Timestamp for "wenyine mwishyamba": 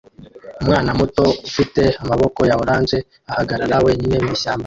3.85-4.59